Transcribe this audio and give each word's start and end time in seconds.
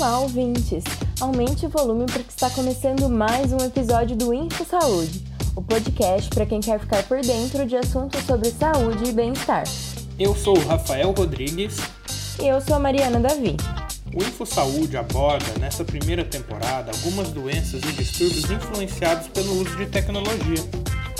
Olá, 0.00 0.20
ouvintes! 0.20 0.82
Aumente 1.20 1.66
o 1.66 1.68
volume 1.68 2.06
porque 2.06 2.30
está 2.30 2.48
começando 2.48 3.06
mais 3.06 3.52
um 3.52 3.58
episódio 3.58 4.16
do 4.16 4.32
Info 4.32 4.64
Saúde, 4.64 5.22
o 5.54 5.60
podcast 5.60 6.30
para 6.30 6.46
quem 6.46 6.58
quer 6.58 6.80
ficar 6.80 7.02
por 7.02 7.20
dentro 7.20 7.66
de 7.66 7.76
assuntos 7.76 8.24
sobre 8.24 8.50
saúde 8.50 9.10
e 9.10 9.12
bem-estar. 9.12 9.64
Eu 10.18 10.34
sou 10.34 10.56
o 10.56 10.66
Rafael 10.66 11.12
Rodrigues. 11.12 11.76
E 12.40 12.48
eu 12.48 12.62
sou 12.62 12.76
a 12.76 12.78
Mariana 12.78 13.20
Davi. 13.20 13.58
O 14.14 14.22
Info 14.22 14.46
Saúde 14.46 14.96
aborda, 14.96 15.44
nessa 15.60 15.84
primeira 15.84 16.24
temporada, 16.24 16.90
algumas 16.92 17.28
doenças 17.28 17.82
e 17.82 17.92
distúrbios 17.92 18.50
influenciados 18.50 19.28
pelo 19.28 19.52
uso 19.60 19.76
de 19.76 19.84
tecnologia. 19.84 20.64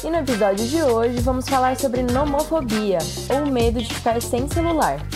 E 0.02 0.08
no 0.08 0.16
episódio 0.16 0.66
de 0.66 0.82
hoje 0.82 1.20
vamos 1.20 1.46
falar 1.46 1.76
sobre 1.76 2.02
nomofobia, 2.02 2.96
ou 3.28 3.52
medo 3.52 3.82
de 3.82 3.92
ficar 3.92 4.22
sem 4.22 4.48
celular. 4.48 5.06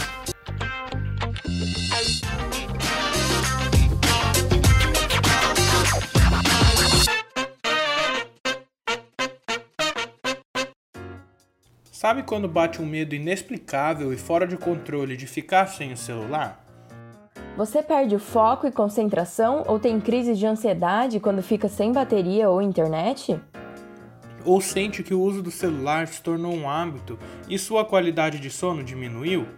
Sabe 12.04 12.22
quando 12.22 12.46
bate 12.46 12.82
um 12.82 12.84
medo 12.84 13.14
inexplicável 13.14 14.12
e 14.12 14.18
fora 14.18 14.46
de 14.46 14.58
controle 14.58 15.16
de 15.16 15.26
ficar 15.26 15.68
sem 15.68 15.90
o 15.90 15.96
celular? 15.96 16.62
Você 17.56 17.82
perde 17.82 18.14
o 18.14 18.18
foco 18.18 18.66
e 18.66 18.70
concentração 18.70 19.64
ou 19.66 19.78
tem 19.78 19.98
crise 19.98 20.34
de 20.34 20.44
ansiedade 20.44 21.18
quando 21.18 21.42
fica 21.42 21.66
sem 21.66 21.92
bateria 21.92 22.50
ou 22.50 22.60
internet? 22.60 23.40
Ou 24.44 24.60
sente 24.60 25.02
que 25.02 25.14
o 25.14 25.20
uso 25.22 25.42
do 25.42 25.50
celular 25.50 26.06
se 26.06 26.20
tornou 26.20 26.52
um 26.52 26.68
hábito 26.68 27.18
e 27.48 27.58
sua 27.58 27.86
qualidade 27.86 28.38
de 28.38 28.50
sono 28.50 28.84
diminuiu? 28.84 29.48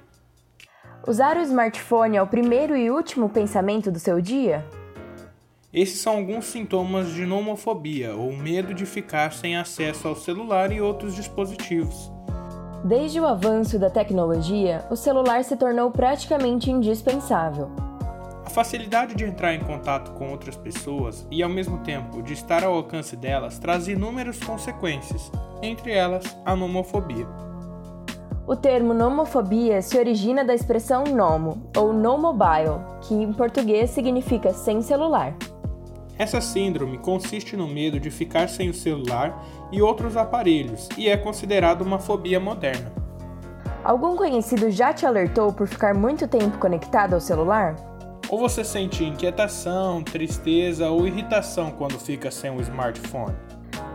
Usar 1.04 1.36
o 1.36 1.40
smartphone 1.40 2.16
é 2.16 2.22
o 2.22 2.28
primeiro 2.28 2.76
e 2.76 2.92
último 2.92 3.28
pensamento 3.28 3.90
do 3.90 3.98
seu 3.98 4.20
dia? 4.20 4.64
Esses 5.72 5.98
são 5.98 6.18
alguns 6.18 6.44
sintomas 6.44 7.08
de 7.12 7.26
nomofobia, 7.26 8.14
ou 8.14 8.32
medo 8.32 8.72
de 8.72 8.86
ficar 8.86 9.32
sem 9.32 9.56
acesso 9.56 10.06
ao 10.06 10.14
celular 10.14 10.70
e 10.70 10.80
outros 10.80 11.16
dispositivos. 11.16 12.14
Desde 12.86 13.18
o 13.18 13.26
avanço 13.26 13.80
da 13.80 13.90
tecnologia, 13.90 14.84
o 14.88 14.94
celular 14.94 15.42
se 15.42 15.56
tornou 15.56 15.90
praticamente 15.90 16.70
indispensável. 16.70 17.68
A 18.44 18.48
facilidade 18.48 19.16
de 19.16 19.24
entrar 19.24 19.54
em 19.54 19.58
contato 19.58 20.12
com 20.12 20.30
outras 20.30 20.54
pessoas 20.54 21.26
e, 21.28 21.42
ao 21.42 21.48
mesmo 21.48 21.78
tempo, 21.78 22.22
de 22.22 22.32
estar 22.32 22.62
ao 22.62 22.74
alcance 22.74 23.16
delas 23.16 23.58
traz 23.58 23.88
inúmeras 23.88 24.38
consequências, 24.38 25.32
entre 25.60 25.90
elas 25.90 26.22
a 26.44 26.54
nomofobia. 26.54 27.26
O 28.46 28.54
termo 28.54 28.94
nomofobia 28.94 29.82
se 29.82 29.98
origina 29.98 30.44
da 30.44 30.54
expressão 30.54 31.02
nomo, 31.02 31.68
ou 31.76 31.92
no 31.92 32.16
mobile, 32.16 32.78
que 33.00 33.14
em 33.14 33.32
português 33.32 33.90
significa 33.90 34.52
sem 34.52 34.80
celular. 34.80 35.34
Essa 36.18 36.40
síndrome 36.40 36.96
consiste 36.96 37.56
no 37.56 37.68
medo 37.68 38.00
de 38.00 38.10
ficar 38.10 38.48
sem 38.48 38.70
o 38.70 38.74
celular 38.74 39.44
e 39.70 39.82
outros 39.82 40.16
aparelhos 40.16 40.88
e 40.96 41.08
é 41.08 41.16
considerada 41.16 41.84
uma 41.84 41.98
fobia 41.98 42.40
moderna. 42.40 42.90
Algum 43.84 44.16
conhecido 44.16 44.70
já 44.70 44.92
te 44.92 45.04
alertou 45.04 45.52
por 45.52 45.68
ficar 45.68 45.94
muito 45.94 46.26
tempo 46.26 46.58
conectado 46.58 47.14
ao 47.14 47.20
celular? 47.20 47.76
Ou 48.28 48.38
você 48.38 48.64
sente 48.64 49.04
inquietação, 49.04 50.02
tristeza 50.02 50.90
ou 50.90 51.06
irritação 51.06 51.70
quando 51.70 51.98
fica 51.98 52.30
sem 52.30 52.50
o 52.50 52.60
smartphone? 52.60 53.36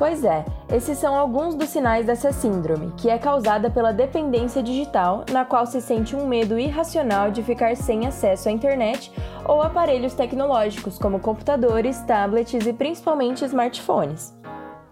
Pois 0.02 0.24
é, 0.24 0.44
esses 0.74 0.98
são 0.98 1.14
alguns 1.14 1.54
dos 1.54 1.70
sinais 1.70 2.08
dessa 2.08 2.32
síndrome, 2.32 2.92
que 2.98 3.08
é 3.08 3.20
causada 3.20 3.70
pela 3.70 3.94
dependência 3.94 4.64
digital, 4.64 5.24
na 5.32 5.46
qual 5.46 5.68
se 5.68 5.80
sente 5.80 6.16
um 6.16 6.26
medo 6.26 6.58
irracional 6.58 7.30
de 7.30 7.44
ficar 7.44 7.78
sem 7.78 8.08
acesso 8.08 8.50
à 8.50 8.52
internet 8.52 9.12
ou 9.46 9.62
aparelhos 9.62 10.16
tecnológicos 10.16 10.98
como 10.98 11.20
computadores, 11.20 12.00
tablets 12.00 12.66
e 12.66 12.74
principalmente 12.74 13.46
smartphones. 13.46 14.36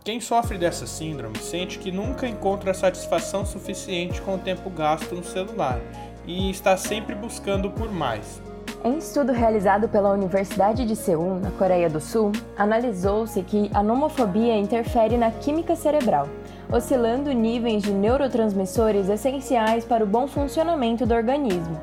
Quem 0.05 0.19
sofre 0.19 0.59
dessa 0.59 0.85
síndrome 0.85 1.39
sente 1.39 1.79
que 1.79 1.91
nunca 1.91 2.27
encontra 2.27 2.71
satisfação 2.71 3.43
suficiente 3.47 4.21
com 4.21 4.35
o 4.35 4.37
tempo 4.37 4.69
gasto 4.69 5.15
no 5.15 5.23
celular 5.23 5.79
e 6.27 6.51
está 6.51 6.77
sempre 6.77 7.15
buscando 7.15 7.71
por 7.71 7.91
mais. 7.91 8.39
Em 8.81 8.97
estudo 8.97 9.33
realizado 9.33 9.89
pela 9.89 10.13
Universidade 10.13 10.85
de 10.85 10.95
Seul, 10.95 11.37
na 11.41 11.51
Coreia 11.51 11.89
do 11.89 11.99
Sul, 11.99 12.31
analisou-se 12.57 13.43
que 13.43 13.69
a 13.73 13.83
nomofobia 13.83 14.55
interfere 14.55 15.17
na 15.17 15.31
química 15.31 15.75
cerebral, 15.75 16.29
oscilando 16.71 17.29
níveis 17.33 17.83
de 17.83 17.91
neurotransmissores 17.91 19.09
essenciais 19.09 19.83
para 19.83 20.01
o 20.01 20.07
bom 20.07 20.27
funcionamento 20.27 21.05
do 21.05 21.13
organismo. 21.13 21.77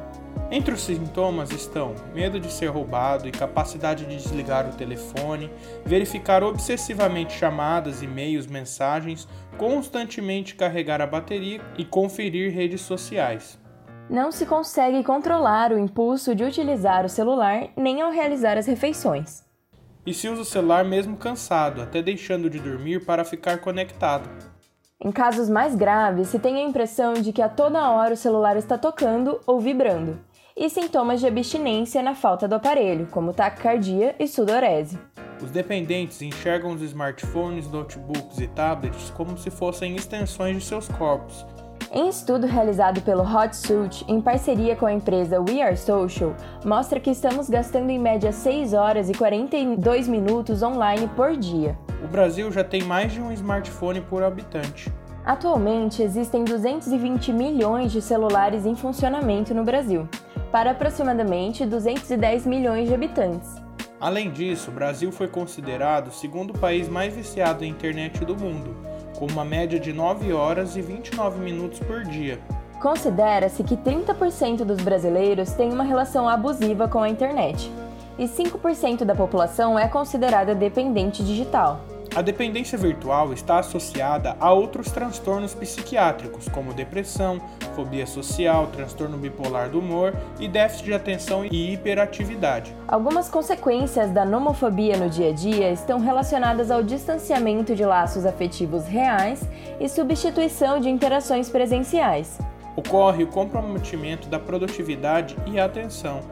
Entre 0.50 0.72
os 0.72 0.80
sintomas 0.80 1.50
estão 1.50 1.94
medo 2.14 2.40
de 2.40 2.50
ser 2.50 2.68
roubado, 2.68 3.28
incapacidade 3.28 4.06
de 4.06 4.16
desligar 4.16 4.66
o 4.66 4.74
telefone, 4.74 5.50
verificar 5.84 6.42
obsessivamente 6.42 7.34
chamadas, 7.34 8.00
e-mails, 8.00 8.46
mensagens, 8.46 9.28
constantemente 9.58 10.54
carregar 10.54 11.02
a 11.02 11.06
bateria 11.06 11.60
e 11.76 11.84
conferir 11.84 12.54
redes 12.54 12.80
sociais 12.80 13.58
não 14.08 14.30
se 14.30 14.46
consegue 14.46 15.02
controlar 15.02 15.72
o 15.72 15.78
impulso 15.78 16.34
de 16.34 16.44
utilizar 16.44 17.04
o 17.04 17.08
celular 17.08 17.68
nem 17.76 18.00
ao 18.00 18.10
realizar 18.10 18.56
as 18.56 18.66
refeições. 18.66 19.44
E 20.06 20.14
se 20.14 20.28
usa 20.28 20.42
o 20.42 20.44
celular 20.44 20.84
mesmo 20.84 21.16
cansado, 21.16 21.82
até 21.82 22.00
deixando 22.00 22.48
de 22.48 22.60
dormir 22.60 23.04
para 23.04 23.24
ficar 23.24 23.58
conectado. 23.58 24.28
Em 25.00 25.10
casos 25.10 25.48
mais 25.50 25.74
graves, 25.74 26.28
se 26.28 26.38
tem 26.38 26.56
a 26.56 26.62
impressão 26.62 27.14
de 27.14 27.32
que 27.32 27.42
a 27.42 27.48
toda 27.48 27.90
hora 27.90 28.14
o 28.14 28.16
celular 28.16 28.56
está 28.56 28.78
tocando 28.78 29.40
ou 29.46 29.60
vibrando, 29.60 30.18
e 30.56 30.70
sintomas 30.70 31.20
de 31.20 31.26
abstinência 31.26 32.02
na 32.02 32.14
falta 32.14 32.46
do 32.46 32.54
aparelho, 32.54 33.08
como 33.10 33.34
taquicardia 33.34 34.14
e 34.18 34.26
sudorese. 34.28 34.98
Os 35.42 35.50
dependentes 35.50 36.22
enxergam 36.22 36.70
os 36.70 36.80
smartphones, 36.80 37.70
notebooks 37.70 38.38
e 38.38 38.46
tablets 38.46 39.10
como 39.10 39.36
se 39.36 39.50
fossem 39.50 39.96
extensões 39.96 40.56
de 40.56 40.64
seus 40.64 40.88
corpos 40.88 41.44
em 41.96 42.10
estudo 42.10 42.46
realizado 42.46 43.00
pelo 43.00 43.22
Hotsuit 43.22 44.04
em 44.06 44.20
parceria 44.20 44.76
com 44.76 44.84
a 44.84 44.92
empresa 44.92 45.40
We 45.40 45.62
Are 45.62 45.78
Social, 45.78 46.36
mostra 46.62 47.00
que 47.00 47.08
estamos 47.08 47.48
gastando 47.48 47.88
em 47.88 47.98
média 47.98 48.30
6 48.32 48.74
horas 48.74 49.08
e 49.08 49.14
42 49.14 50.06
minutos 50.06 50.62
online 50.62 51.08
por 51.16 51.34
dia. 51.34 51.78
O 52.04 52.06
Brasil 52.06 52.52
já 52.52 52.62
tem 52.62 52.82
mais 52.82 53.12
de 53.12 53.22
um 53.22 53.32
smartphone 53.32 54.02
por 54.02 54.22
habitante. 54.22 54.92
Atualmente 55.24 56.02
existem 56.02 56.44
220 56.44 57.32
milhões 57.32 57.90
de 57.90 58.02
celulares 58.02 58.66
em 58.66 58.76
funcionamento 58.76 59.54
no 59.54 59.64
Brasil, 59.64 60.06
para 60.52 60.72
aproximadamente 60.72 61.64
210 61.64 62.44
milhões 62.44 62.88
de 62.88 62.94
habitantes. 62.94 63.56
Além 63.98 64.30
disso, 64.30 64.70
o 64.70 64.74
Brasil 64.74 65.10
foi 65.10 65.28
considerado 65.28 66.08
o 66.08 66.12
segundo 66.12 66.52
país 66.52 66.90
mais 66.90 67.14
viciado 67.14 67.64
em 67.64 67.70
internet 67.70 68.22
do 68.22 68.36
mundo 68.36 68.95
com 69.16 69.26
uma 69.26 69.44
média 69.44 69.80
de 69.80 69.92
9 69.92 70.32
horas 70.32 70.76
e 70.76 70.80
29 70.80 71.40
minutos 71.40 71.78
por 71.80 72.04
dia. 72.04 72.38
Considera-se 72.80 73.64
que 73.64 73.76
30% 73.76 74.58
dos 74.64 74.80
brasileiros 74.80 75.52
têm 75.52 75.72
uma 75.72 75.84
relação 75.84 76.28
abusiva 76.28 76.86
com 76.86 77.02
a 77.02 77.08
internet 77.08 77.70
e 78.18 78.24
5% 78.26 79.04
da 79.04 79.14
população 79.14 79.78
é 79.78 79.88
considerada 79.88 80.54
dependente 80.54 81.24
digital. 81.24 81.80
A 82.16 82.22
dependência 82.22 82.78
virtual 82.78 83.34
está 83.34 83.58
associada 83.58 84.38
a 84.40 84.50
outros 84.50 84.90
transtornos 84.90 85.52
psiquiátricos, 85.52 86.48
como 86.48 86.72
depressão, 86.72 87.38
fobia 87.74 88.06
social, 88.06 88.68
transtorno 88.68 89.18
bipolar 89.18 89.68
do 89.68 89.80
humor 89.80 90.14
e 90.40 90.48
déficit 90.48 90.86
de 90.86 90.94
atenção 90.94 91.44
e 91.44 91.74
hiperatividade. 91.74 92.74
Algumas 92.88 93.28
consequências 93.28 94.10
da 94.12 94.24
nomofobia 94.24 94.96
no 94.96 95.10
dia 95.10 95.28
a 95.28 95.32
dia 95.32 95.70
estão 95.70 96.00
relacionadas 96.00 96.70
ao 96.70 96.82
distanciamento 96.82 97.74
de 97.74 97.84
laços 97.84 98.24
afetivos 98.24 98.86
reais 98.86 99.46
e 99.78 99.86
substituição 99.86 100.80
de 100.80 100.88
interações 100.88 101.50
presenciais. 101.50 102.38
Ocorre 102.74 103.24
o 103.24 103.26
comprometimento 103.26 104.26
da 104.26 104.38
produtividade 104.38 105.36
e 105.46 105.60
atenção 105.60 106.22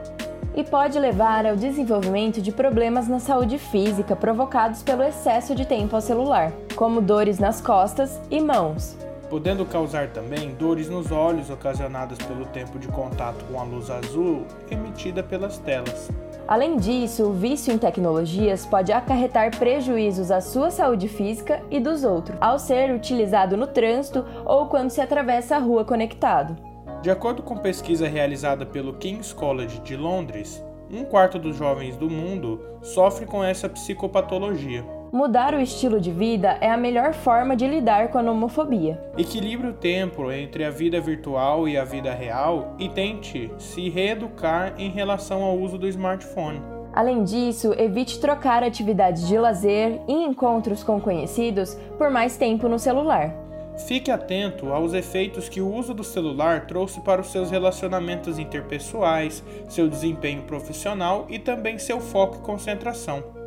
e 0.54 0.62
pode 0.62 0.98
levar 0.98 1.46
ao 1.46 1.56
desenvolvimento 1.56 2.40
de 2.40 2.52
problemas 2.52 3.08
na 3.08 3.18
saúde 3.18 3.58
física 3.58 4.14
provocados 4.14 4.82
pelo 4.82 5.02
excesso 5.02 5.54
de 5.54 5.64
tempo 5.64 5.96
ao 5.96 6.02
celular, 6.02 6.52
como 6.76 7.00
dores 7.00 7.38
nas 7.38 7.60
costas 7.60 8.20
e 8.30 8.40
mãos. 8.40 8.96
Podendo 9.28 9.64
causar 9.64 10.08
também 10.08 10.54
dores 10.54 10.88
nos 10.88 11.10
olhos 11.10 11.50
ocasionadas 11.50 12.18
pelo 12.18 12.44
tempo 12.46 12.78
de 12.78 12.88
contato 12.88 13.44
com 13.50 13.58
a 13.58 13.64
luz 13.64 13.90
azul 13.90 14.44
emitida 14.70 15.22
pelas 15.22 15.58
telas. 15.58 16.10
Além 16.46 16.76
disso, 16.76 17.24
o 17.24 17.32
vício 17.32 17.72
em 17.72 17.78
tecnologias 17.78 18.66
pode 18.66 18.92
acarretar 18.92 19.56
prejuízos 19.58 20.30
à 20.30 20.42
sua 20.42 20.70
saúde 20.70 21.08
física 21.08 21.62
e 21.70 21.80
dos 21.80 22.04
outros, 22.04 22.36
ao 22.38 22.58
ser 22.58 22.94
utilizado 22.94 23.56
no 23.56 23.66
trânsito 23.66 24.24
ou 24.44 24.66
quando 24.66 24.90
se 24.90 25.00
atravessa 25.00 25.56
a 25.56 25.58
rua 25.58 25.86
conectado. 25.86 26.73
De 27.04 27.10
acordo 27.10 27.42
com 27.42 27.54
pesquisa 27.58 28.08
realizada 28.08 28.64
pelo 28.64 28.94
King's 28.94 29.30
College 29.30 29.78
de 29.80 29.94
Londres, 29.94 30.64
um 30.90 31.04
quarto 31.04 31.38
dos 31.38 31.54
jovens 31.54 31.98
do 31.98 32.08
mundo 32.08 32.58
sofre 32.80 33.26
com 33.26 33.44
essa 33.44 33.68
psicopatologia. 33.68 34.82
Mudar 35.12 35.52
o 35.52 35.60
estilo 35.60 36.00
de 36.00 36.10
vida 36.10 36.56
é 36.62 36.70
a 36.70 36.78
melhor 36.78 37.12
forma 37.12 37.54
de 37.54 37.68
lidar 37.68 38.08
com 38.08 38.16
a 38.16 38.22
homofobia. 38.22 38.98
Equilibre 39.18 39.68
o 39.68 39.74
tempo 39.74 40.32
entre 40.32 40.64
a 40.64 40.70
vida 40.70 40.98
virtual 40.98 41.68
e 41.68 41.76
a 41.76 41.84
vida 41.84 42.10
real 42.14 42.74
e 42.78 42.88
tente 42.88 43.52
se 43.58 43.90
reeducar 43.90 44.72
em 44.78 44.88
relação 44.88 45.42
ao 45.42 45.58
uso 45.58 45.76
do 45.76 45.86
smartphone. 45.86 46.62
Além 46.94 47.22
disso, 47.22 47.74
evite 47.76 48.18
trocar 48.18 48.62
atividades 48.62 49.28
de 49.28 49.36
lazer 49.36 50.00
e 50.08 50.14
encontros 50.14 50.82
com 50.82 50.98
conhecidos 50.98 51.74
por 51.98 52.08
mais 52.08 52.38
tempo 52.38 52.66
no 52.66 52.78
celular. 52.78 53.43
Fique 53.76 54.10
atento 54.10 54.72
aos 54.72 54.94
efeitos 54.94 55.48
que 55.48 55.60
o 55.60 55.72
uso 55.72 55.92
do 55.92 56.04
celular 56.04 56.66
trouxe 56.66 57.00
para 57.00 57.20
os 57.20 57.32
seus 57.32 57.50
relacionamentos 57.50 58.38
interpessoais, 58.38 59.42
seu 59.68 59.88
desempenho 59.88 60.42
profissional 60.42 61.26
e 61.28 61.38
também 61.38 61.78
seu 61.78 62.00
foco 62.00 62.36
e 62.36 62.40
concentração. 62.40 63.43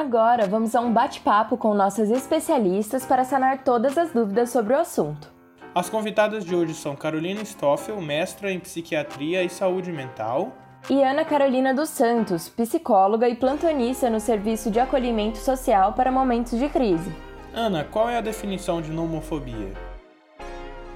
Agora 0.00 0.46
vamos 0.46 0.74
a 0.74 0.80
um 0.80 0.90
bate-papo 0.90 1.58
com 1.58 1.74
nossas 1.74 2.10
especialistas 2.10 3.04
para 3.04 3.22
sanar 3.22 3.62
todas 3.62 3.98
as 3.98 4.10
dúvidas 4.10 4.48
sobre 4.48 4.72
o 4.72 4.78
assunto. 4.78 5.30
As 5.74 5.90
convidadas 5.90 6.42
de 6.42 6.56
hoje 6.56 6.72
são 6.72 6.96
Carolina 6.96 7.44
Stoffel, 7.44 8.00
mestra 8.00 8.50
em 8.50 8.58
psiquiatria 8.58 9.42
e 9.42 9.50
saúde 9.50 9.92
mental, 9.92 10.52
e 10.88 11.02
Ana 11.02 11.22
Carolina 11.22 11.74
dos 11.74 11.90
Santos, 11.90 12.48
psicóloga 12.48 13.28
e 13.28 13.34
plantonista 13.34 14.08
no 14.08 14.20
Serviço 14.20 14.70
de 14.70 14.80
Acolhimento 14.80 15.36
Social 15.36 15.92
para 15.92 16.10
Momentos 16.10 16.58
de 16.58 16.70
Crise. 16.70 17.14
Ana, 17.52 17.84
qual 17.84 18.08
é 18.08 18.16
a 18.16 18.22
definição 18.22 18.80
de 18.80 18.90
nomofobia? 18.90 19.70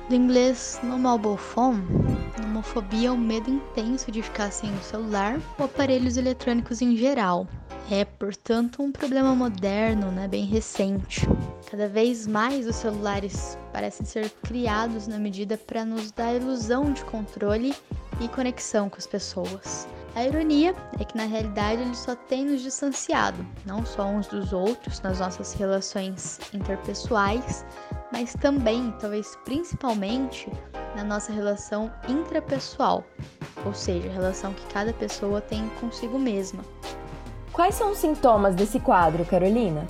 Do 0.09 0.15
inglês 0.15 0.81
nomalbofon, 0.83 1.75
nomofobia 2.41 3.09
é 3.09 3.11
o 3.11 3.17
medo 3.17 3.51
intenso 3.51 4.11
de 4.11 4.23
ficar 4.23 4.51
sem 4.51 4.73
o 4.75 4.83
celular 4.83 5.41
ou 5.59 5.67
aparelhos 5.67 6.17
eletrônicos 6.17 6.83
em 6.83 6.97
geral, 6.97 7.47
é, 7.91 8.05
portanto, 8.05 8.83
um 8.83 8.91
problema 8.91 9.35
moderno, 9.35 10.11
né, 10.11 10.27
bem 10.27 10.45
recente. 10.47 11.27
Cada 11.71 11.89
vez 11.89 12.27
mais 12.27 12.67
os 12.67 12.77
celulares 12.77 13.59
parecem 13.73 14.07
ser 14.07 14.31
criados 14.43 15.07
na 15.07 15.19
medida 15.19 15.59
para 15.59 15.85
nos 15.85 16.11
dar 16.11 16.35
ilusão 16.35 16.93
de 16.93 17.05
controle 17.05 17.75
e 18.21 18.29
conexão 18.29 18.89
com 18.89 18.97
as 18.97 19.07
pessoas. 19.07 19.87
A 20.15 20.25
ironia 20.25 20.75
é 21.01 21.05
que 21.05 21.17
na 21.17 21.25
realidade 21.25 21.83
ele 21.83 21.97
só 21.97 22.15
tem 22.15 22.45
nos 22.45 22.63
distanciado, 22.63 23.45
não 23.67 23.85
só 23.85 24.07
uns 24.07 24.29
dos 24.29 24.53
outros 24.53 25.01
nas 25.01 25.19
nossas 25.19 25.53
relações 25.55 26.39
interpessoais, 26.55 27.67
mas 28.15 28.33
também, 28.35 28.95
talvez 29.01 29.37
principalmente, 29.45 30.49
na 30.95 31.03
nossa 31.03 31.33
relação 31.33 31.91
intrapessoal, 32.09 33.03
ou 33.67 33.75
seja, 33.75 34.09
a 34.09 34.13
relação 34.13 34.53
que 34.53 34.65
cada 34.73 34.93
pessoa 34.93 35.41
tem 35.41 35.69
consigo 35.81 36.17
mesma. 36.17 36.65
Quais 37.53 37.75
são 37.75 37.91
os 37.91 37.99
sintomas 37.99 38.55
desse 38.55 38.79
quadro, 38.79 39.25
Carolina? 39.25 39.85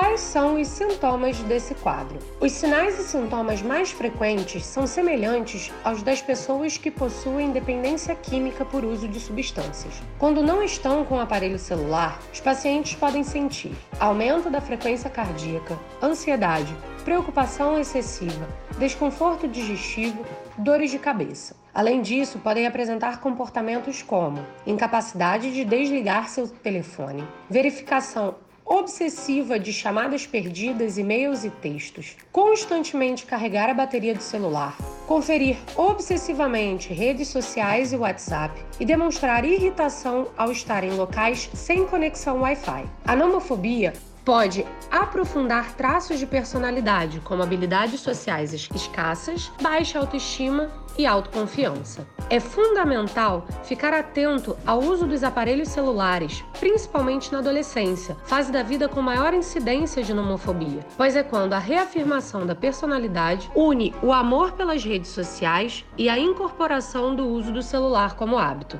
Quais 0.00 0.20
são 0.20 0.60
os 0.60 0.68
sintomas 0.68 1.40
desse 1.40 1.74
quadro? 1.74 2.20
Os 2.40 2.52
sinais 2.52 2.96
e 3.00 3.02
sintomas 3.02 3.60
mais 3.60 3.90
frequentes 3.90 4.64
são 4.64 4.86
semelhantes 4.86 5.72
aos 5.82 6.04
das 6.04 6.22
pessoas 6.22 6.78
que 6.78 6.88
possuem 6.88 7.50
dependência 7.50 8.14
química 8.14 8.64
por 8.64 8.84
uso 8.84 9.08
de 9.08 9.18
substâncias. 9.18 10.00
Quando 10.16 10.40
não 10.40 10.62
estão 10.62 11.04
com 11.04 11.16
o 11.16 11.20
aparelho 11.20 11.58
celular, 11.58 12.20
os 12.32 12.38
pacientes 12.38 12.94
podem 12.94 13.24
sentir 13.24 13.72
aumento 13.98 14.48
da 14.48 14.60
frequência 14.60 15.10
cardíaca, 15.10 15.76
ansiedade, 16.00 16.72
preocupação 17.04 17.76
excessiva, 17.76 18.46
desconforto 18.78 19.48
digestivo, 19.48 20.24
dores 20.56 20.92
de 20.92 21.00
cabeça. 21.00 21.56
Além 21.74 22.02
disso, 22.02 22.38
podem 22.38 22.68
apresentar 22.68 23.20
comportamentos 23.20 24.00
como 24.00 24.46
incapacidade 24.64 25.52
de 25.52 25.64
desligar 25.64 26.28
seu 26.28 26.46
telefone, 26.46 27.26
verificação 27.50 28.36
obsessiva 28.68 29.58
de 29.58 29.72
chamadas 29.72 30.26
perdidas, 30.26 30.98
e-mails 30.98 31.42
e 31.42 31.48
textos, 31.48 32.16
constantemente 32.30 33.24
carregar 33.24 33.70
a 33.70 33.74
bateria 33.74 34.14
do 34.14 34.22
celular, 34.22 34.76
conferir 35.06 35.56
obsessivamente 35.74 36.92
redes 36.92 37.28
sociais 37.28 37.92
e 37.94 37.96
WhatsApp 37.96 38.62
e 38.78 38.84
demonstrar 38.84 39.44
irritação 39.44 40.28
ao 40.36 40.52
estar 40.52 40.84
em 40.84 40.90
locais 40.90 41.48
sem 41.54 41.86
conexão 41.86 42.42
Wi-Fi. 42.42 42.84
A 43.06 43.16
nomofobia 43.16 43.94
pode 44.28 44.66
aprofundar 44.90 45.72
traços 45.72 46.18
de 46.18 46.26
personalidade, 46.26 47.18
como 47.20 47.42
habilidades 47.42 48.00
sociais 48.00 48.52
escassas, 48.52 49.50
baixa 49.58 49.98
autoestima 49.98 50.70
e 50.98 51.06
autoconfiança. 51.06 52.06
É 52.28 52.38
fundamental 52.38 53.46
ficar 53.64 53.94
atento 53.94 54.54
ao 54.66 54.80
uso 54.80 55.06
dos 55.06 55.24
aparelhos 55.24 55.68
celulares, 55.68 56.44
principalmente 56.60 57.32
na 57.32 57.38
adolescência, 57.38 58.18
fase 58.24 58.52
da 58.52 58.62
vida 58.62 58.86
com 58.86 59.00
maior 59.00 59.32
incidência 59.32 60.02
de 60.02 60.12
nomofobia, 60.12 60.84
pois 60.98 61.16
é 61.16 61.22
quando 61.22 61.54
a 61.54 61.58
reafirmação 61.58 62.44
da 62.44 62.54
personalidade 62.54 63.50
une 63.56 63.94
o 64.02 64.12
amor 64.12 64.52
pelas 64.52 64.84
redes 64.84 65.10
sociais 65.10 65.86
e 65.96 66.06
a 66.06 66.18
incorporação 66.18 67.16
do 67.16 67.26
uso 67.26 67.50
do 67.50 67.62
celular 67.62 68.14
como 68.14 68.36
hábito. 68.36 68.78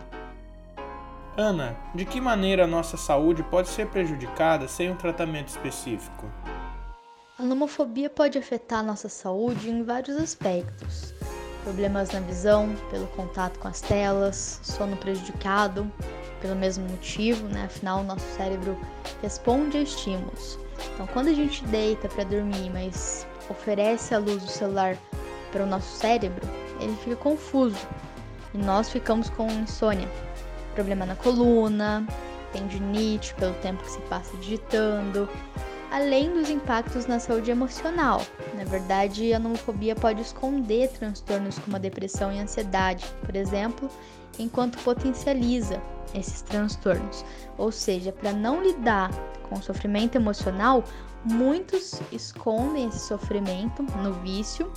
Ana, 1.41 1.77
de 1.95 2.05
que 2.05 2.21
maneira 2.21 2.65
a 2.65 2.67
nossa 2.67 2.97
saúde 2.97 3.45
pode 3.45 3.69
ser 3.69 3.87
prejudicada 3.87 4.67
sem 4.67 4.91
um 4.91 4.97
tratamento 4.97 5.47
específico? 5.47 6.29
A 7.39 7.45
nomofobia 7.45 8.11
pode 8.11 8.37
afetar 8.37 8.83
nossa 8.83 9.09
saúde 9.09 9.71
em 9.71 9.85
vários 9.85 10.17
aspectos. 10.17 11.15
Problemas 11.63 12.11
na 12.11 12.19
visão, 12.19 12.75
pelo 12.91 13.07
contato 13.07 13.61
com 13.61 13.69
as 13.69 13.81
telas, 13.81 14.59
sono 14.65 14.97
prejudicado, 14.97 15.89
pelo 16.41 16.57
mesmo 16.57 16.89
motivo, 16.89 17.47
né? 17.47 17.67
Afinal, 17.67 18.01
o 18.01 18.05
nosso 18.05 18.27
cérebro 18.37 18.77
responde 19.23 19.79
a 19.79 19.83
estímulos. 19.83 20.59
Então, 20.93 21.07
quando 21.07 21.29
a 21.29 21.35
gente 21.35 21.65
deita 21.67 22.09
para 22.09 22.25
dormir, 22.25 22.69
mas 22.75 23.25
oferece 23.49 24.13
a 24.13 24.19
luz 24.19 24.43
do 24.43 24.51
celular 24.51 24.99
para 25.53 25.63
o 25.63 25.67
nosso 25.67 25.99
cérebro, 25.99 26.45
ele 26.81 26.97
fica 26.97 27.15
confuso 27.15 27.87
e 28.53 28.59
nós 28.59 28.91
ficamos 28.91 29.31
com 29.31 29.47
insônia, 29.47 30.09
problema 30.79 31.05
na 31.05 31.17
coluna, 31.17 32.07
tendinite 32.53 33.35
pelo 33.35 33.53
tempo 33.55 33.83
que 33.83 33.91
se 33.91 34.01
passa 34.03 34.37
digitando, 34.37 35.29
além 35.91 36.33
dos 36.33 36.49
impactos 36.49 37.05
na 37.05 37.19
saúde 37.19 37.51
emocional. 37.51 38.23
Na 38.57 38.63
verdade, 38.63 39.35
a 39.35 39.41
nomofobia 39.41 39.97
pode 39.97 40.23
esconder 40.23 40.89
transtornos 40.91 41.59
como 41.59 41.75
a 41.75 41.81
depressão 41.81 42.33
e 42.33 42.39
a 42.39 42.43
ansiedade, 42.45 43.05
por 43.27 43.35
exemplo, 43.35 43.91
enquanto 44.39 44.79
potencializa 44.85 45.83
esses 46.15 46.43
transtornos. 46.43 47.25
Ou 47.57 47.73
seja, 47.73 48.13
para 48.13 48.33
não 48.33 48.63
lidar 48.63 49.11
com 49.49 49.57
o 49.57 49.63
sofrimento 49.63 50.15
emocional, 50.15 50.85
muitos 51.25 52.01
escondem 52.13 52.87
esse 52.87 53.01
sofrimento 53.01 53.83
no 53.83 54.13
vício 54.23 54.73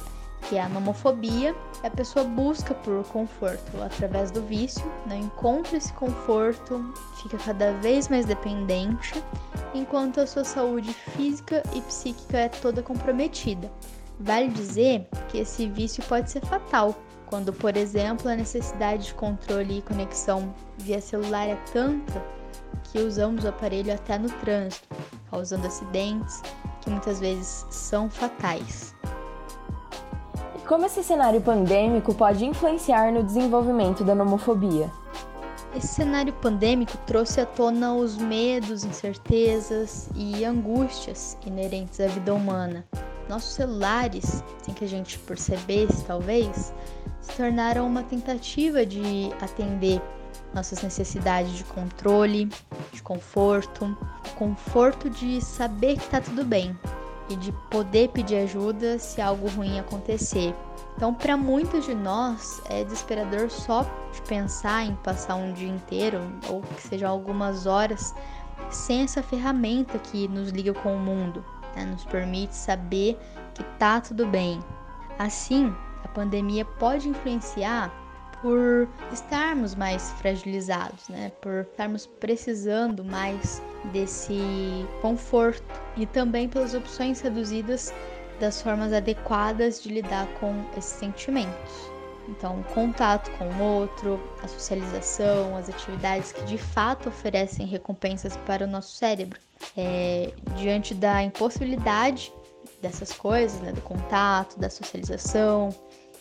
que 0.48 0.58
é 0.58 0.62
a 0.62 0.70
nomofobia, 0.70 1.56
a 1.84 1.90
pessoa 1.90 2.26
busca 2.26 2.74
por 2.74 3.04
conforto 3.06 3.82
através 3.82 4.32
do 4.32 4.42
vício, 4.42 4.84
não 5.06 5.18
encontra 5.18 5.78
esse 5.78 5.94
conforto, 5.94 6.94
fica 7.22 7.38
cada 7.38 7.74
vez 7.74 8.08
mais 8.10 8.26
dependente, 8.26 9.24
enquanto 9.74 10.20
a 10.20 10.28
sua 10.28 10.44
saúde 10.44 10.94
física 10.94 11.64
e 11.74 11.82
psíquica 11.82 12.38
é 12.38 12.50
toda 12.50 12.82
comprometida. 12.84 13.72
Vale 14.20 14.50
dizer 14.50 15.08
que 15.30 15.40
esse 15.40 15.68
vício 15.68 16.04
pode 16.04 16.30
ser 16.30 16.46
fatal, 16.46 16.96
quando, 17.28 17.54
por 17.54 17.78
exemplo, 17.78 18.30
a 18.30 18.36
necessidade 18.36 19.06
de 19.06 19.14
controle 19.14 19.78
e 19.78 19.82
conexão 19.82 20.54
via 20.78 21.00
celular 21.00 21.48
é 21.48 21.56
tanta 21.72 22.22
que 22.92 23.00
usamos 23.00 23.46
o 23.46 23.48
aparelho 23.48 23.94
até 23.94 24.18
no 24.18 24.30
trânsito, 24.30 24.88
causando 25.30 25.66
acidentes 25.66 26.42
que 26.82 26.90
muitas 26.90 27.20
vezes 27.20 27.66
são 27.70 28.10
fatais. 28.10 28.94
Como 30.72 30.86
esse 30.86 31.04
cenário 31.04 31.42
pandêmico 31.42 32.14
pode 32.14 32.46
influenciar 32.46 33.12
no 33.12 33.22
desenvolvimento 33.22 34.06
da 34.06 34.16
nomofobia? 34.16 34.90
Esse 35.76 35.88
cenário 35.88 36.32
pandêmico 36.32 36.98
trouxe 37.00 37.42
à 37.42 37.46
tona 37.46 37.94
os 37.94 38.16
medos, 38.16 38.86
incertezas 38.86 40.10
e 40.16 40.46
angústias 40.46 41.38
inerentes 41.46 42.00
à 42.00 42.08
vida 42.08 42.34
humana. 42.34 42.86
Nossos 43.28 43.52
celulares, 43.52 44.42
sem 44.64 44.74
que 44.74 44.86
a 44.86 44.88
gente 44.88 45.20
percebesse 45.20 46.06
talvez, 46.06 46.74
se 47.20 47.36
tornaram 47.36 47.86
uma 47.86 48.04
tentativa 48.04 48.86
de 48.86 49.30
atender 49.42 50.02
nossas 50.54 50.82
necessidades 50.82 51.52
de 51.52 51.66
controle, 51.66 52.48
de 52.94 53.04
conforto, 53.04 53.94
conforto 54.38 55.10
de 55.10 55.42
saber 55.42 55.98
que 55.98 56.06
está 56.06 56.22
tudo 56.22 56.46
bem, 56.46 56.74
e 57.32 57.36
de 57.36 57.52
poder 57.70 58.10
pedir 58.10 58.38
ajuda 58.38 59.00
se 59.00 59.22
algo 59.22 59.48
ruim 59.50 59.80
acontecer. 59.80 60.54
Então, 60.96 61.14
para 61.14 61.38
muitos 61.38 61.86
de 61.86 61.96
nós, 61.96 62.62
é 62.70 62.84
desesperador 62.84 63.50
só 63.50 63.84
de 64.12 64.22
pensar 64.28 64.86
em 64.86 64.96
passar 64.96 65.36
um 65.36 65.54
dia 65.54 65.70
inteiro 65.70 66.20
ou 66.50 66.62
que 66.62 66.82
sejam 66.82 67.10
algumas 67.10 67.66
horas 67.66 68.14
sem 68.70 69.04
essa 69.04 69.24
ferramenta 69.24 69.98
que 69.98 70.28
nos 70.28 70.50
liga 70.50 70.74
com 70.74 70.96
o 70.96 71.00
mundo, 71.00 71.44
né? 71.76 71.86
nos 71.86 72.06
permite 72.06 72.56
saber 72.56 73.18
que 73.54 73.64
tá 73.80 74.00
tudo 74.02 74.26
bem. 74.28 74.60
Assim, 75.18 75.74
a 76.04 76.08
pandemia 76.10 76.66
pode 76.66 77.10
influenciar 77.10 77.92
por 78.42 78.88
estarmos 79.12 79.76
mais 79.76 80.12
fragilizados, 80.14 81.08
né? 81.10 81.32
Por 81.42 81.62
estarmos 81.62 82.08
precisando 82.08 83.04
mais 83.04 83.62
desse 83.86 84.86
conforto 85.02 85.64
e 85.98 86.06
também 86.06 86.48
pelas 86.48 86.74
opções 86.74 87.22
reduzidas 87.22 87.94
das 88.40 88.62
formas 88.62 88.92
adequadas 88.94 89.82
de 89.82 89.90
lidar 89.90 90.28
com 90.40 90.66
esses 90.78 90.94
sentimentos. 90.94 91.92
Então, 92.28 92.60
o 92.60 92.64
contato 92.66 93.32
com 93.38 93.46
o 93.46 93.64
outro, 93.64 94.20
a 94.44 94.48
socialização, 94.48 95.56
as 95.56 95.70
atividades 95.70 96.32
que 96.32 96.44
de 96.44 96.58
fato 96.58 97.10
oferecem 97.10 97.66
recompensas 97.66 98.38
para 98.38 98.66
o 98.66 98.68
nosso 98.68 98.96
cérebro. 98.96 99.40
É, 99.78 100.32
diante 100.56 100.94
da 100.94 101.22
impossibilidade 101.24 102.34
dessas 102.82 103.12
coisas, 103.12 103.60
né, 103.62 103.72
do 103.72 103.82
contato, 103.82 104.60
da 104.60 104.70
socialização 104.70 105.70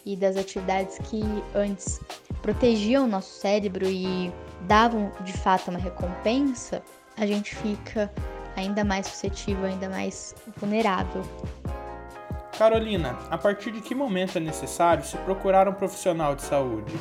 e 0.04 0.16
das 0.16 0.36
atividades 0.36 0.98
que 0.98 1.22
antes 1.54 2.00
protegiam 2.42 3.04
o 3.04 3.08
nosso 3.08 3.38
cérebro 3.38 3.86
e 3.86 4.32
davam 4.62 5.12
de 5.22 5.32
fato 5.32 5.70
uma 5.70 5.78
recompensa, 5.78 6.82
a 7.20 7.26
gente 7.26 7.54
fica 7.54 8.10
ainda 8.56 8.82
mais 8.82 9.06
suscetível, 9.06 9.66
ainda 9.66 9.88
mais 9.88 10.34
vulnerável. 10.56 11.22
Carolina, 12.58 13.18
a 13.30 13.36
partir 13.36 13.72
de 13.72 13.80
que 13.82 13.94
momento 13.94 14.38
é 14.38 14.40
necessário 14.40 15.04
se 15.04 15.16
procurar 15.18 15.68
um 15.68 15.74
profissional 15.74 16.34
de 16.34 16.42
saúde? 16.42 16.92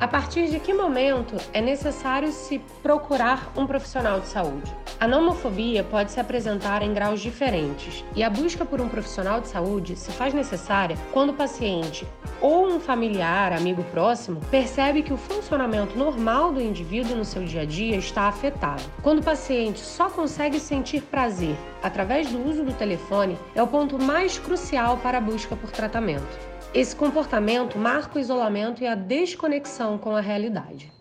A 0.00 0.08
partir 0.08 0.48
de 0.48 0.60
que 0.60 0.72
momento 0.72 1.36
é 1.52 1.60
necessário 1.60 2.32
se 2.32 2.60
procurar 2.82 3.52
um 3.56 3.66
profissional 3.66 4.20
de 4.20 4.28
saúde? 4.28 4.72
A 5.00 5.08
nomofobia 5.08 5.82
pode 5.82 6.12
se 6.12 6.20
apresentar 6.20 6.82
em 6.82 6.92
graus 6.92 7.22
diferentes 7.22 8.04
e 8.14 8.22
a 8.22 8.28
busca 8.28 8.66
por 8.66 8.82
um 8.82 8.88
profissional 8.90 9.40
de 9.40 9.48
saúde 9.48 9.96
se 9.96 10.12
faz 10.12 10.34
necessária 10.34 10.94
quando 11.10 11.30
o 11.30 11.34
paciente 11.34 12.06
ou 12.38 12.66
um 12.66 12.78
familiar, 12.78 13.50
amigo 13.50 13.82
próximo, 13.84 14.42
percebe 14.50 15.02
que 15.02 15.10
o 15.10 15.16
funcionamento 15.16 15.96
normal 15.96 16.52
do 16.52 16.60
indivíduo 16.60 17.16
no 17.16 17.24
seu 17.24 17.42
dia 17.46 17.62
a 17.62 17.64
dia 17.64 17.96
está 17.96 18.24
afetado. 18.24 18.82
Quando 19.02 19.20
o 19.20 19.24
paciente 19.24 19.80
só 19.80 20.10
consegue 20.10 20.60
sentir 20.60 21.00
prazer 21.00 21.56
através 21.82 22.30
do 22.30 22.46
uso 22.46 22.62
do 22.62 22.74
telefone, 22.74 23.38
é 23.54 23.62
o 23.62 23.66
ponto 23.66 23.98
mais 23.98 24.38
crucial 24.38 24.98
para 24.98 25.16
a 25.16 25.22
busca 25.22 25.56
por 25.56 25.70
tratamento. 25.70 26.38
Esse 26.74 26.94
comportamento 26.94 27.78
marca 27.78 28.18
o 28.18 28.20
isolamento 28.20 28.82
e 28.82 28.86
a 28.86 28.94
desconexão 28.94 29.96
com 29.96 30.14
a 30.14 30.20
realidade. 30.20 30.99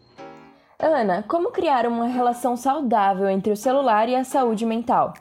Ana, 0.81 1.23
como 1.27 1.51
criar 1.51 1.85
uma 1.85 2.07
relação 2.07 2.55
saudável 2.55 3.29
entre 3.29 3.51
o 3.51 3.57
celular 3.57 4.07
e 4.07 4.15
a 4.15 4.23
saúde 4.23 4.65
mental? 4.65 5.13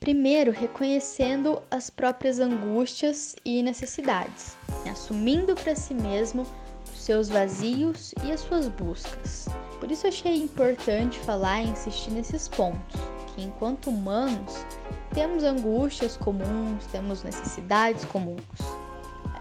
Primeiro, 0.00 0.50
reconhecendo 0.50 1.60
as 1.70 1.90
próprias 1.90 2.40
angústias 2.40 3.36
e 3.44 3.62
necessidades, 3.62 4.56
assumindo 4.90 5.54
para 5.54 5.76
si 5.76 5.92
mesmo 5.92 6.46
os 6.90 7.02
seus 7.02 7.28
vazios 7.28 8.14
e 8.24 8.32
as 8.32 8.40
suas 8.40 8.66
buscas. 8.68 9.46
Por 9.78 9.90
isso 9.90 10.06
achei 10.06 10.42
importante 10.42 11.18
falar 11.18 11.62
e 11.62 11.68
insistir 11.68 12.10
nesses 12.10 12.48
pontos, 12.48 12.98
que 13.34 13.42
enquanto 13.42 13.90
humanos 13.90 14.64
temos 15.12 15.44
angústias 15.44 16.16
comuns, 16.16 16.86
temos 16.86 17.22
necessidades 17.22 18.06
comuns 18.06 18.40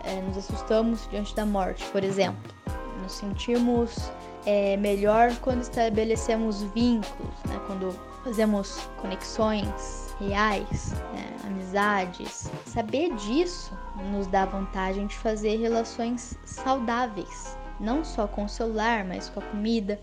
é, 0.04 0.22
nos 0.22 0.38
assustamos 0.38 1.08
diante 1.10 1.34
da 1.36 1.46
morte, 1.46 1.86
por 1.86 2.04
exemplo. 2.04 2.54
Nos 3.04 3.12
sentimos 3.12 4.12
é, 4.46 4.78
melhor 4.78 5.36
quando 5.42 5.62
estabelecemos 5.62 6.64
vínculos, 6.64 7.34
né? 7.46 7.60
quando 7.68 7.94
fazemos 8.24 8.80
conexões 9.02 10.16
reais, 10.20 10.94
né? 11.14 11.36
amizades. 11.46 12.50
Saber 12.66 13.14
disso 13.16 13.78
nos 14.10 14.26
dá 14.28 14.46
vantagem 14.46 15.06
de 15.08 15.18
fazer 15.18 15.58
relações 15.58 16.38
saudáveis, 16.46 17.58
não 17.78 18.06
só 18.06 18.26
com 18.26 18.46
o 18.46 18.50
celular, 18.50 19.04
mas 19.04 19.30
com 19.30 19.42
a 19.42 19.44
comida, 19.44 20.00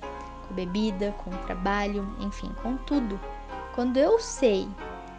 com 0.47 0.52
a 0.52 0.57
bebida, 0.57 1.14
com 1.25 1.30
o 1.30 1.38
trabalho, 1.38 2.07
enfim, 2.21 2.50
com 2.62 2.76
tudo. 2.76 3.19
Quando 3.75 3.97
eu 3.97 4.19
sei 4.19 4.69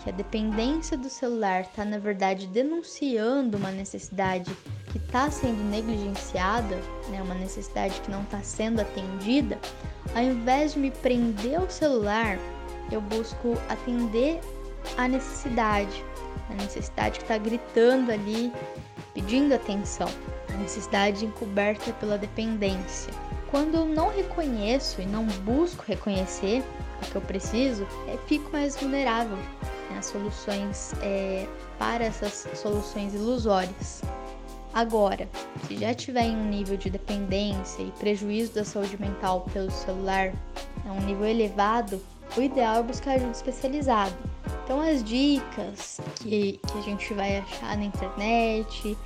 que 0.03 0.09
a 0.09 0.13
dependência 0.13 0.97
do 0.97 1.09
celular 1.09 1.61
está, 1.61 1.85
na 1.85 1.97
verdade, 1.97 2.47
denunciando 2.47 3.57
uma 3.57 3.71
necessidade 3.71 4.55
que 4.91 4.97
está 4.97 5.31
sendo 5.31 5.63
negligenciada, 5.69 6.75
né, 7.09 7.21
uma 7.21 7.35
necessidade 7.35 7.99
que 8.01 8.11
não 8.11 8.23
está 8.23 8.41
sendo 8.41 8.81
atendida, 8.81 9.57
ao 10.13 10.23
invés 10.23 10.73
de 10.73 10.79
me 10.79 10.91
prender 10.91 11.59
ao 11.59 11.69
celular, 11.69 12.37
eu 12.91 12.99
busco 12.99 13.57
atender 13.69 14.41
a 14.97 15.07
necessidade, 15.07 16.03
a 16.49 16.53
necessidade 16.55 17.19
que 17.19 17.23
está 17.23 17.37
gritando 17.37 18.11
ali, 18.11 18.51
pedindo 19.13 19.53
atenção, 19.53 20.09
a 20.49 20.57
necessidade 20.57 21.25
encoberta 21.25 21.93
pela 21.93 22.17
dependência. 22.17 23.13
Quando 23.49 23.75
eu 23.75 23.85
não 23.85 24.09
reconheço 24.09 25.01
e 25.01 25.05
não 25.05 25.25
busco 25.25 25.83
reconhecer 25.87 26.63
o 27.01 27.11
que 27.11 27.15
eu 27.15 27.21
preciso, 27.21 27.87
eu 28.07 28.17
fico 28.27 28.51
mais 28.51 28.75
vulnerável 28.75 29.37
né, 29.89 30.01
soluções 30.01 30.93
é, 31.01 31.47
para 31.77 32.05
essas 32.05 32.47
soluções 32.55 33.13
ilusórias. 33.13 34.01
Agora, 34.73 35.27
se 35.67 35.77
já 35.77 35.93
tiver 35.93 36.23
em 36.23 36.35
um 36.35 36.49
nível 36.49 36.77
de 36.77 36.89
dependência 36.89 37.81
e 37.81 37.91
prejuízo 37.91 38.53
da 38.53 38.63
saúde 38.63 38.99
mental 38.99 39.45
pelo 39.53 39.69
celular 39.69 40.33
a 40.87 40.91
um 40.91 41.01
nível 41.01 41.25
elevado, 41.25 42.01
o 42.37 42.41
ideal 42.41 42.77
é 42.77 42.83
buscar 42.83 43.15
ajuda 43.15 43.31
especializada. 43.31 44.15
Então, 44.63 44.79
as 44.79 45.03
dicas 45.03 45.99
que, 46.15 46.59
que 46.65 46.77
a 46.77 46.81
gente 46.81 47.13
vai 47.13 47.39
achar 47.39 47.75
na 47.77 47.83
internet 47.83 48.97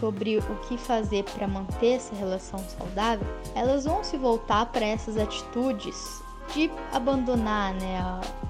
sobre 0.00 0.38
o 0.38 0.56
que 0.66 0.76
fazer 0.76 1.22
para 1.24 1.46
manter 1.46 1.94
essa 1.94 2.14
relação 2.16 2.58
saudável, 2.58 3.26
elas 3.54 3.84
vão 3.84 4.02
se 4.02 4.16
voltar 4.16 4.66
para 4.66 4.84
essas 4.84 5.16
atitudes 5.16 6.20
de 6.52 6.68
abandonar, 6.92 7.74
né? 7.74 8.00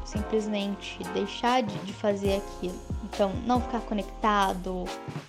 Simplesmente 0.05 1.03
deixar 1.13 1.63
de, 1.63 1.77
de 1.81 1.93
fazer 1.93 2.37
aquilo. 2.37 2.79
Então, 3.13 3.33
não 3.47 3.61
ficar 3.61 3.81
conectado, 3.81 4.85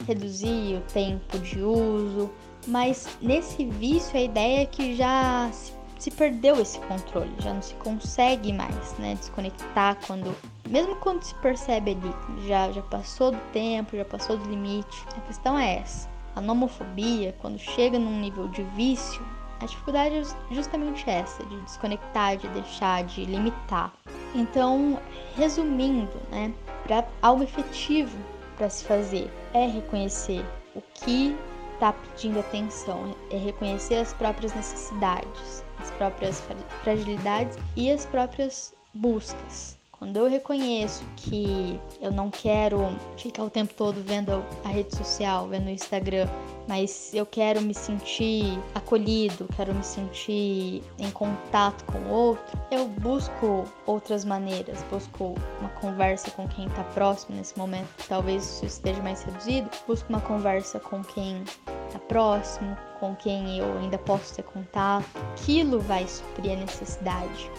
reduzir 0.07 0.75
o 0.75 0.81
tempo 0.91 1.39
de 1.39 1.61
uso. 1.61 2.29
Mas 2.67 3.07
nesse 3.21 3.65
vício, 3.65 4.17
a 4.17 4.21
ideia 4.21 4.61
é 4.61 4.65
que 4.65 4.95
já 4.95 5.49
se, 5.51 5.73
se 5.97 6.11
perdeu 6.11 6.61
esse 6.61 6.79
controle, 6.81 7.31
já 7.39 7.53
não 7.53 7.61
se 7.61 7.73
consegue 7.75 8.51
mais, 8.53 8.97
né? 8.97 9.15
Desconectar 9.15 9.97
quando. 10.05 10.35
Mesmo 10.69 10.95
quando 10.97 11.23
se 11.23 11.33
percebe 11.35 11.91
ali, 11.91 12.47
já, 12.47 12.71
já 12.71 12.81
passou 12.83 13.31
do 13.31 13.39
tempo, 13.51 13.95
já 13.95 14.05
passou 14.05 14.37
do 14.37 14.47
limite. 14.49 15.05
A 15.17 15.21
questão 15.21 15.57
é 15.57 15.77
essa. 15.77 16.07
A 16.35 16.41
nomofobia, 16.41 17.35
quando 17.41 17.57
chega 17.57 17.97
num 17.97 18.19
nível 18.19 18.47
de 18.49 18.61
vício, 18.75 19.25
a 19.61 19.65
dificuldade 19.65 20.15
é 20.15 20.55
justamente 20.55 21.09
essa, 21.09 21.43
de 21.43 21.59
desconectar, 21.61 22.37
de 22.37 22.47
deixar, 22.49 23.03
de 23.03 23.25
limitar. 23.25 23.91
Então, 24.33 24.99
resumindo, 25.35 26.15
né, 26.31 26.53
para 26.89 27.07
algo 27.21 27.43
efetivo 27.43 28.17
para 28.57 28.67
se 28.67 28.83
fazer 28.83 29.31
é 29.53 29.67
reconhecer 29.67 30.43
o 30.75 30.81
que 30.95 31.37
está 31.75 31.93
pedindo 31.93 32.39
atenção, 32.39 33.15
é 33.29 33.37
reconhecer 33.37 33.95
as 33.95 34.11
próprias 34.13 34.53
necessidades, 34.55 35.63
as 35.77 35.91
próprias 35.91 36.43
fragilidades 36.83 37.57
e 37.75 37.91
as 37.91 38.05
próprias 38.07 38.73
buscas. 38.93 39.77
Quando 39.91 40.17
eu 40.17 40.29
reconheço 40.29 41.03
que 41.15 41.79
eu 42.01 42.11
não 42.11 42.31
quero 42.31 42.79
ficar 43.17 43.43
o 43.43 43.49
tempo 43.49 43.73
todo 43.75 44.01
vendo 44.01 44.43
a 44.63 44.69
rede 44.69 44.95
social, 44.95 45.47
vendo 45.47 45.67
o 45.67 45.69
Instagram, 45.69 46.27
mas 46.67 47.13
eu 47.13 47.25
quero 47.25 47.61
me 47.61 47.73
sentir 47.73 48.59
acolhido, 48.75 49.47
quero 49.55 49.73
me 49.73 49.83
sentir 49.83 50.83
em 50.97 51.11
contato 51.11 51.83
com 51.85 51.97
o 51.99 52.09
outro, 52.09 52.59
eu 52.71 52.87
busco 52.87 53.65
outras 53.85 54.23
maneiras, 54.25 54.83
busco 54.89 55.35
uma 55.59 55.69
conversa 55.69 56.31
com 56.31 56.47
quem 56.47 56.67
está 56.67 56.83
próximo 56.83 57.35
nesse 57.35 57.57
momento, 57.57 57.89
talvez 58.07 58.43
isso 58.43 58.65
esteja 58.65 59.01
mais 59.01 59.23
reduzido, 59.23 59.69
busco 59.87 60.09
uma 60.09 60.21
conversa 60.21 60.79
com 60.79 61.03
quem 61.03 61.43
está 61.87 61.99
próximo, 62.07 62.77
com 62.99 63.15
quem 63.15 63.57
eu 63.57 63.77
ainda 63.79 63.97
posso 63.97 64.35
ter 64.35 64.43
contato. 64.43 65.05
Aquilo 65.31 65.79
vai 65.79 66.07
suprir 66.07 66.51
a 66.53 66.55
necessidade. 66.55 67.49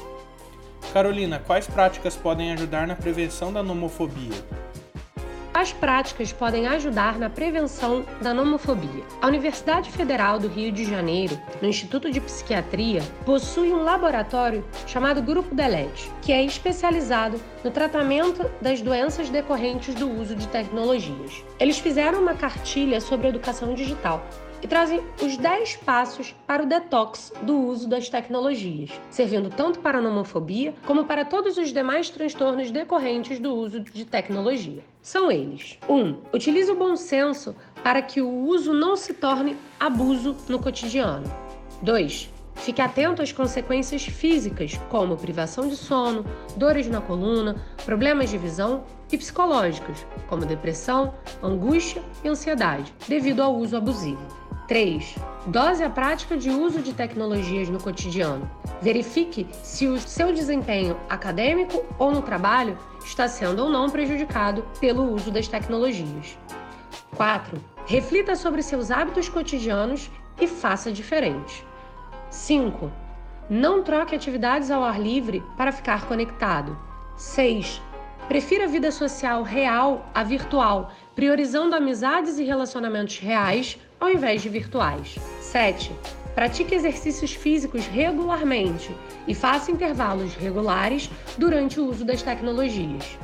Carolina, 0.93 1.39
quais 1.39 1.67
práticas 1.67 2.17
podem 2.17 2.53
ajudar 2.53 2.87
na 2.87 2.97
prevenção 2.97 3.53
da 3.53 3.63
nomofobia? 3.63 4.60
As 5.53 5.73
práticas 5.73 6.33
podem 6.33 6.69
ajudar 6.69 7.19
na 7.19 7.29
prevenção 7.29 8.07
da 8.23 8.33
nomofobia. 8.33 9.03
A 9.21 9.27
Universidade 9.27 9.91
Federal 9.91 10.39
do 10.39 10.47
Rio 10.47 10.71
de 10.71 10.85
Janeiro, 10.85 11.37
no 11.61 11.69
Instituto 11.69 12.09
de 12.09 12.21
Psiquiatria, 12.21 13.03
possui 13.27 13.73
um 13.73 13.83
laboratório 13.83 14.65
chamado 14.87 15.21
Grupo 15.21 15.53
Delete, 15.53 16.09
que 16.23 16.33
é 16.33 16.45
especializado 16.45 17.41
no 17.65 17.71
tratamento 17.73 18.49
das 18.61 18.81
doenças 18.81 19.29
decorrentes 19.29 19.93
do 19.97 20.09
uso 20.09 20.37
de 20.37 20.47
tecnologias. 20.47 21.45
Eles 21.59 21.81
fizeram 21.81 22.23
uma 22.23 22.35
cartilha 22.35 23.01
sobre 23.01 23.27
educação 23.27 23.75
digital 23.75 24.25
e 24.63 24.69
trazem 24.69 25.01
os 25.23 25.37
10 25.37 25.77
passos 25.77 26.35
para 26.47 26.63
o 26.63 26.67
detox 26.67 27.33
do 27.43 27.57
uso 27.59 27.89
das 27.89 28.09
tecnologias, 28.09 28.91
servindo 29.11 29.51
tanto 29.51 29.81
para 29.81 29.99
a 29.99 30.03
nomofobia 30.03 30.75
como 30.87 31.05
para 31.05 31.25
todos 31.25 31.57
os 31.57 31.73
demais 31.73 32.11
transtornos 32.11 32.71
decorrentes 32.71 33.39
do 33.39 33.55
uso 33.55 33.81
de 33.81 34.05
tecnologia. 34.05 34.83
São 35.03 35.31
eles: 35.31 35.79
1. 35.89 35.95
Um, 35.95 36.19
utilize 36.33 36.71
o 36.71 36.77
bom 36.77 36.97
senso 36.97 37.55
para 37.83 38.03
que 38.03 38.21
o 38.21 38.29
uso 38.29 38.75
não 38.75 38.97
se 38.97 39.15
torne 39.15 39.57
abuso 39.79 40.37
no 40.49 40.59
cotidiano. 40.59 41.25
2. 41.83 42.31
Fique 42.57 42.83
atento 42.83 43.23
às 43.23 43.33
consequências 43.33 44.05
físicas, 44.05 44.79
como 44.91 45.17
privação 45.17 45.67
de 45.67 45.77
sono, 45.77 46.27
dores 46.57 46.87
na 46.89 47.01
coluna, 47.01 47.57
problemas 47.87 48.29
de 48.29 48.37
visão 48.37 48.85
e 49.11 49.17
psicológicas, 49.17 50.05
como 50.29 50.45
depressão, 50.45 51.15
angústia 51.43 52.03
e 52.23 52.29
ansiedade, 52.29 52.93
devido 53.09 53.41
ao 53.43 53.57
uso 53.57 53.77
abusivo. 53.77 54.40
3. 54.71 55.17
Dose 55.49 55.83
a 55.83 55.91
prática 55.91 56.37
de 56.37 56.49
uso 56.49 56.81
de 56.81 56.95
tecnologias 56.95 57.69
no 57.69 57.83
cotidiano. 57.83 58.49
Verifique 58.81 59.49
se 59.65 59.89
o 59.89 59.99
seu 59.99 60.33
desempenho 60.33 60.97
acadêmico 61.09 61.85
ou 61.99 62.13
no 62.13 62.23
trabalho 62.23 62.79
está 63.05 63.27
sendo 63.27 63.65
ou 63.65 63.69
não 63.69 63.91
prejudicado 63.91 64.65
pelo 64.79 65.13
uso 65.13 65.33
das 65.33 65.49
tecnologias. 65.49 66.39
4. 67.17 67.61
Reflita 67.85 68.37
sobre 68.37 68.63
seus 68.63 68.93
hábitos 68.93 69.29
cotidianos 69.29 70.09
e 70.41 70.47
faça 70.47 70.93
diferente. 70.93 71.67
5. 72.31 72.93
Não 73.51 73.83
troque 73.83 74.15
atividades 74.15 74.71
ao 74.71 74.85
ar 74.85 75.01
livre 75.01 75.43
para 75.57 75.73
ficar 75.73 76.07
conectado. 76.07 76.79
6. 77.17 77.83
Prefira 78.31 78.67
a 78.67 78.69
vida 78.69 78.93
social 78.93 79.43
real 79.43 80.09
à 80.15 80.23
virtual, 80.23 80.93
priorizando 81.17 81.75
amizades 81.75 82.39
e 82.39 82.45
relacionamentos 82.45 83.19
reais 83.19 83.77
ao 83.99 84.09
invés 84.09 84.41
de 84.41 84.49
virtuais. 84.49 85.17
7. 85.41 85.91
Pratique 86.33 86.73
exercícios 86.73 87.33
físicos 87.33 87.89
regularmente 87.89 88.95
e 89.27 89.35
faça 89.35 89.73
intervalos 89.73 90.37
regulares 90.37 91.11
durante 91.37 91.81
o 91.81 91.87
uso 91.91 92.05
das 92.05 92.23
tecnologias. 92.23 93.19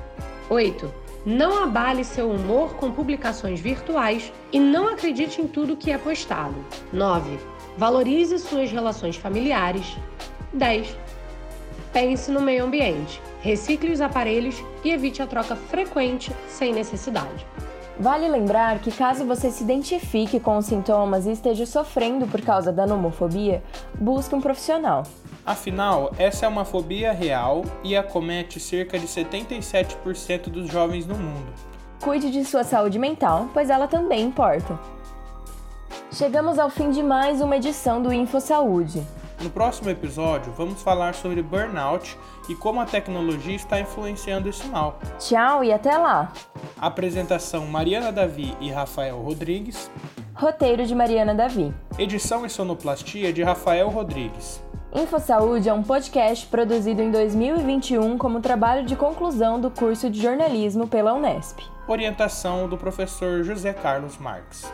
8. 0.50 0.92
Não 1.25 1.62
abale 1.62 2.02
seu 2.02 2.28
humor 2.28 2.75
com 2.75 2.90
publicações 2.90 3.60
virtuais 3.60 4.32
e 4.50 4.58
não 4.58 4.88
acredite 4.88 5.40
em 5.40 5.46
tudo 5.46 5.76
que 5.76 5.92
é 5.92 5.98
postado. 5.98 6.56
9. 6.92 7.38
Valorize 7.78 8.40
suas 8.40 8.72
relações 8.72 9.14
familiares. 9.14 9.96
10. 10.52 10.96
Pense 11.96 12.30
no 12.30 12.42
meio 12.42 12.66
ambiente. 12.66 13.22
Recicle 13.40 13.90
os 13.90 14.02
aparelhos 14.02 14.62
e 14.84 14.90
evite 14.90 15.22
a 15.22 15.26
troca 15.26 15.56
frequente 15.56 16.30
sem 16.46 16.70
necessidade. 16.70 17.46
Vale 17.98 18.28
lembrar 18.28 18.80
que 18.80 18.92
caso 18.92 19.24
você 19.24 19.50
se 19.50 19.64
identifique 19.64 20.38
com 20.38 20.58
os 20.58 20.66
sintomas 20.66 21.24
e 21.24 21.32
esteja 21.32 21.64
sofrendo 21.64 22.26
por 22.26 22.42
causa 22.42 22.70
da 22.70 22.86
nomofobia, 22.86 23.64
busque 23.94 24.34
um 24.34 24.42
profissional. 24.42 25.04
Afinal, 25.46 26.12
essa 26.18 26.44
é 26.44 26.48
uma 26.50 26.66
fobia 26.66 27.12
real 27.12 27.64
e 27.82 27.96
acomete 27.96 28.60
cerca 28.60 28.98
de 28.98 29.06
77% 29.06 30.50
dos 30.50 30.70
jovens 30.70 31.06
no 31.06 31.14
mundo. 31.14 31.50
Cuide 32.02 32.30
de 32.30 32.44
sua 32.44 32.62
saúde 32.62 32.98
mental, 32.98 33.48
pois 33.54 33.70
ela 33.70 33.88
também 33.88 34.22
importa. 34.22 34.78
Chegamos 36.12 36.58
ao 36.58 36.68
fim 36.68 36.90
de 36.90 37.02
mais 37.02 37.40
uma 37.40 37.56
edição 37.56 38.02
do 38.02 38.12
Info 38.12 38.38
Saúde. 38.38 39.02
No 39.42 39.50
próximo 39.50 39.90
episódio, 39.90 40.52
vamos 40.52 40.82
falar 40.82 41.14
sobre 41.14 41.42
burnout 41.42 42.18
e 42.48 42.54
como 42.54 42.80
a 42.80 42.86
tecnologia 42.86 43.54
está 43.54 43.78
influenciando 43.78 44.48
esse 44.48 44.66
mal. 44.66 44.98
Tchau 45.18 45.62
e 45.62 45.72
até 45.72 45.96
lá! 45.96 46.32
Apresentação 46.80 47.66
Mariana 47.66 48.10
Davi 48.10 48.56
e 48.60 48.70
Rafael 48.70 49.20
Rodrigues. 49.20 49.90
Roteiro 50.34 50.86
de 50.86 50.94
Mariana 50.94 51.34
Davi. 51.34 51.72
Edição 51.98 52.44
e 52.46 52.50
sonoplastia 52.50 53.32
de 53.32 53.42
Rafael 53.42 53.88
Rodrigues. 53.88 54.62
Info 54.94 55.18
Saúde 55.20 55.68
é 55.68 55.72
um 55.74 55.82
podcast 55.82 56.46
produzido 56.46 57.02
em 57.02 57.10
2021 57.10 58.16
como 58.16 58.40
trabalho 58.40 58.86
de 58.86 58.96
conclusão 58.96 59.60
do 59.60 59.70
curso 59.70 60.08
de 60.08 60.20
jornalismo 60.20 60.88
pela 60.88 61.12
Unesp. 61.12 61.58
Orientação 61.86 62.68
do 62.68 62.78
professor 62.78 63.42
José 63.44 63.74
Carlos 63.74 64.16
Marques. 64.16 64.70